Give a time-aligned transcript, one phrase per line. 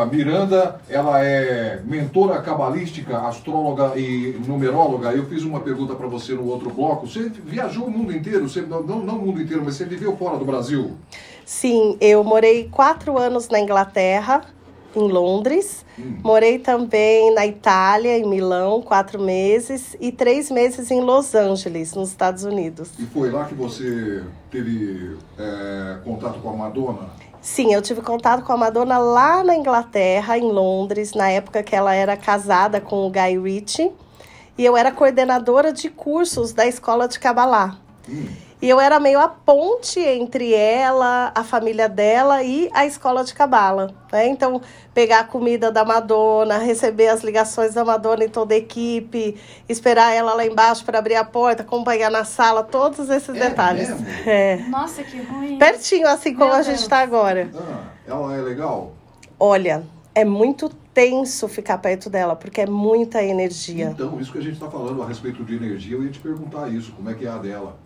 [0.00, 5.12] A Miranda, ela é mentora cabalística, astróloga e numeróloga.
[5.12, 7.06] Eu fiz uma pergunta para você no outro bloco.
[7.06, 10.38] Você viajou o mundo inteiro, você, não, não o mundo inteiro, mas você viveu fora
[10.38, 10.92] do Brasil?
[11.44, 14.40] Sim, eu morei quatro anos na Inglaterra,
[14.96, 15.84] em Londres.
[15.98, 16.16] Hum.
[16.24, 19.98] Morei também na Itália, em Milão, quatro meses.
[20.00, 22.90] E três meses em Los Angeles, nos Estados Unidos.
[22.98, 27.29] E foi lá que você teve é, contato com a Madonna?
[27.42, 31.74] Sim, eu tive contato com a Madonna lá na Inglaterra, em Londres, na época que
[31.74, 33.92] ela era casada com o Guy Ritchie.
[34.58, 37.78] E eu era coordenadora de cursos da escola de Kabbalah.
[38.08, 38.26] Hum.
[38.62, 43.32] E eu era meio a ponte entre ela, a família dela e a escola de
[43.32, 43.94] cabala.
[44.12, 44.28] Né?
[44.28, 44.60] Então,
[44.92, 49.34] pegar a comida da Madonna, receber as ligações da Madonna em toda a equipe,
[49.66, 53.88] esperar ela lá embaixo para abrir a porta, acompanhar na sala, todos esses é detalhes.
[54.26, 54.56] É.
[54.68, 55.58] Nossa, que ruim.
[55.58, 57.50] Pertinho, assim como Meu a gente está agora.
[57.54, 58.92] Ah, ela é legal?
[59.38, 59.82] Olha,
[60.14, 63.86] é muito tenso ficar perto dela, porque é muita energia.
[63.86, 66.68] Então, isso que a gente está falando a respeito de energia, eu ia te perguntar
[66.68, 67.78] isso, como é que é a dela?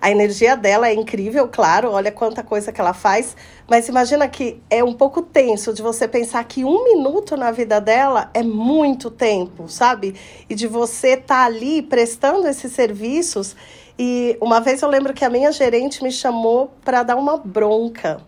[0.00, 3.36] A energia dela é incrível, claro, olha quanta coisa que ela faz,
[3.68, 7.78] mas imagina que é um pouco tenso de você pensar que um minuto na vida
[7.82, 10.14] dela é muito tempo, sabe?
[10.48, 13.54] E de você estar tá ali prestando esses serviços.
[13.98, 18.22] E uma vez eu lembro que a minha gerente me chamou para dar uma bronca.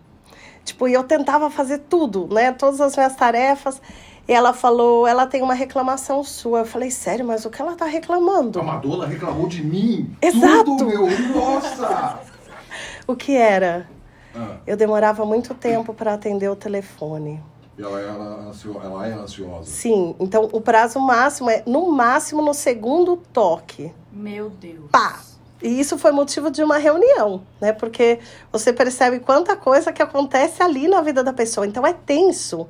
[0.63, 2.51] Tipo, e eu tentava fazer tudo, né?
[2.51, 3.81] Todas as minhas tarefas.
[4.27, 6.59] E ela falou, ela tem uma reclamação sua.
[6.59, 8.59] Eu falei, sério, mas o que ela tá reclamando?
[8.59, 10.15] A Madonna reclamou de mim.
[10.21, 10.63] Exato.
[10.63, 11.07] Tudo, meu.
[11.35, 12.19] Nossa!
[13.05, 13.89] o que era?
[14.33, 14.57] Ah.
[14.65, 17.41] Eu demorava muito tempo para atender o telefone.
[17.77, 19.65] Ela é, ela é ansiosa.
[19.65, 23.91] Sim, então o prazo máximo é no máximo no segundo toque.
[24.11, 24.89] Meu Deus.
[24.91, 25.21] Pá!
[25.61, 27.71] E isso foi motivo de uma reunião, né?
[27.71, 28.19] Porque
[28.51, 31.65] você percebe quanta coisa que acontece ali na vida da pessoa.
[31.65, 32.67] Então é tenso.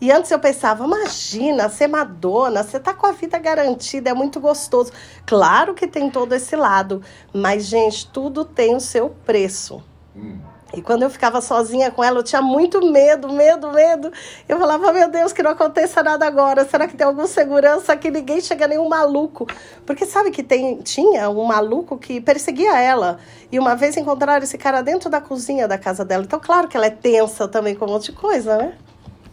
[0.00, 4.38] E antes eu pensava, imagina, ser Madonna, você tá com a vida garantida, é muito
[4.38, 4.92] gostoso.
[5.24, 7.02] Claro que tem todo esse lado,
[7.32, 9.82] mas, gente, tudo tem o seu preço.
[10.14, 10.38] Hum.
[10.74, 14.12] E quando eu ficava sozinha com ela, eu tinha muito medo, medo, medo.
[14.48, 16.64] Eu falava, meu Deus, que não aconteça nada agora.
[16.66, 19.46] Será que tem alguma segurança que ninguém chega nenhum maluco?
[19.86, 23.18] Porque sabe que tem, tinha um maluco que perseguia ela.
[23.50, 26.24] E uma vez encontraram esse cara dentro da cozinha da casa dela.
[26.24, 28.76] Então, claro que ela é tensa também com um monte de coisa, né?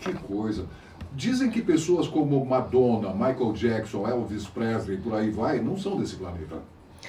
[0.03, 0.65] Que coisa.
[1.15, 6.15] Dizem que pessoas como Madonna, Michael Jackson, Elvis Presley, por aí vai, não são desse
[6.15, 6.57] planeta.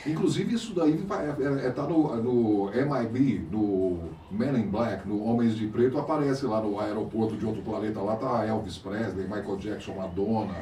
[0.07, 5.25] Inclusive, isso daí está é, é, é, no, no MIB, no Men in Black, no
[5.25, 8.01] Homens de Preto, aparece lá no aeroporto de outro planeta.
[8.01, 10.55] Lá tá Elvis Presley, Michael Jackson, Madonna.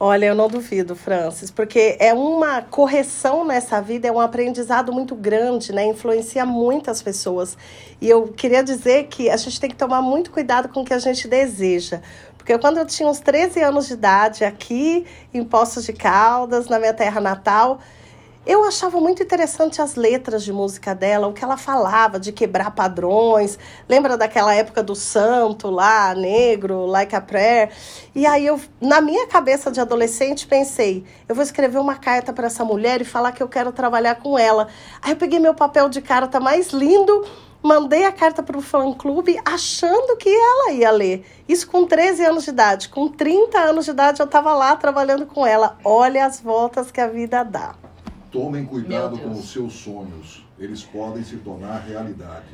[0.00, 5.14] Olha, eu não duvido, Francis, porque é uma correção nessa vida, é um aprendizado muito
[5.14, 5.86] grande, né?
[5.86, 7.56] Influencia muitas pessoas.
[8.00, 10.92] E eu queria dizer que a gente tem que tomar muito cuidado com o que
[10.92, 12.00] a gente deseja.
[12.36, 16.80] Porque quando eu tinha uns 13 anos de idade, aqui em Poços de Caldas, na
[16.80, 17.78] minha terra natal,
[18.44, 22.72] eu achava muito interessante as letras de música dela, o que ela falava de quebrar
[22.72, 23.56] padrões.
[23.88, 27.70] Lembra daquela época do santo lá, negro, like a prayer?
[28.12, 32.48] E aí eu, na minha cabeça de adolescente, pensei, eu vou escrever uma carta para
[32.48, 34.66] essa mulher e falar que eu quero trabalhar com ela.
[35.00, 37.24] Aí eu peguei meu papel de carta mais lindo,
[37.62, 41.24] mandei a carta para o fã-clube achando que ela ia ler.
[41.48, 42.88] Isso com 13 anos de idade.
[42.88, 45.78] Com 30 anos de idade eu estava lá trabalhando com ela.
[45.84, 47.76] Olha as voltas que a vida dá.
[48.32, 50.42] Tomem cuidado com os seus sonhos.
[50.58, 52.46] Eles podem se tornar realidade.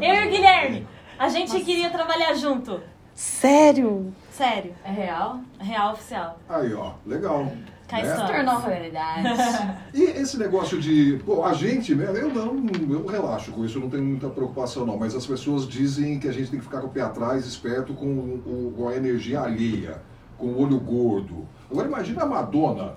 [0.00, 0.88] É Eu e o Guilherme,
[1.18, 1.64] a gente Nossa.
[1.64, 2.80] queria trabalhar junto.
[3.14, 4.14] Sério?
[4.30, 4.74] Sério.
[4.82, 5.40] É real?
[5.58, 6.40] É real oficial.
[6.48, 7.52] Aí, ó, legal.
[7.86, 8.14] Cá né?
[8.14, 9.28] tornou realidade.
[9.92, 11.20] e esse negócio de.
[11.26, 12.06] Pô, a gente, né?
[12.14, 12.56] Eu não,
[12.88, 14.96] eu relaxo com isso, eu não tenho muita preocupação, não.
[14.96, 17.92] Mas as pessoas dizem que a gente tem que ficar com o pé atrás, esperto
[17.92, 20.00] com, o, com a energia alheia,
[20.38, 21.46] com o olho gordo.
[21.70, 22.94] Agora imagina a Madonna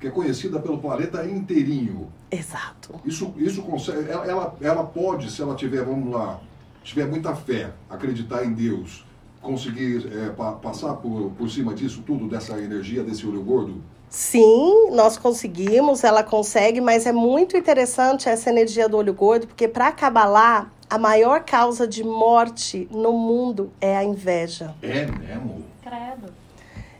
[0.00, 2.08] que é conhecida pelo planeta inteirinho.
[2.30, 2.98] Exato.
[3.04, 6.40] Isso, isso consegue, ela, ela, ela pode, se ela tiver, vamos lá,
[6.82, 9.04] tiver muita fé, acreditar em Deus,
[9.42, 13.82] conseguir é, pa, passar por, por cima disso tudo, dessa energia, desse olho gordo?
[14.08, 19.68] Sim, nós conseguimos, ela consegue, mas é muito interessante essa energia do olho gordo, porque
[19.68, 24.74] para acabar lá, a maior causa de morte no mundo é a inveja.
[24.82, 25.64] É mesmo?
[25.82, 26.32] Credo.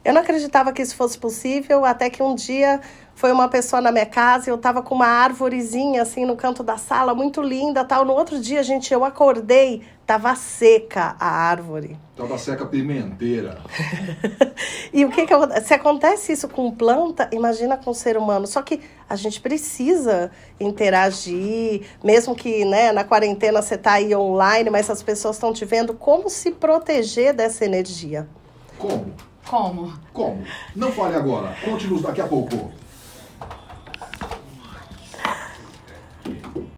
[0.04, 2.80] Eu não acreditava que isso fosse possível, até que um dia
[3.14, 6.62] foi uma pessoa na minha casa e eu estava com uma árvorezinha assim no canto
[6.62, 8.02] da sala, muito linda, tal.
[8.02, 11.98] No outro dia, gente, eu acordei, tava seca a árvore.
[12.16, 13.58] Tava seca pimenteira.
[14.90, 18.46] e o que que se acontece isso com planta, imagina com ser humano.
[18.46, 24.70] Só que a gente precisa interagir, mesmo que, né, na quarentena você tá aí online,
[24.70, 28.26] mas as pessoas estão te vendo como se proteger dessa energia.
[28.78, 29.29] Como?
[29.50, 29.92] Como?
[30.12, 30.44] Como?
[30.76, 31.52] Não fale agora.
[31.64, 32.70] Conte-nos daqui a pouco.